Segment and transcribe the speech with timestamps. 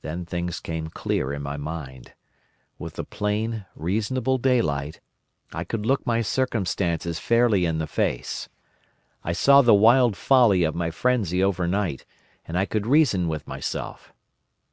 [0.00, 2.12] Then things came clear in my mind.
[2.78, 5.00] With the plain, reasonable daylight,
[5.52, 8.48] I could look my circumstances fairly in the face.
[9.24, 12.04] I saw the wild folly of my frenzy overnight,
[12.46, 14.12] and I could reason with myself.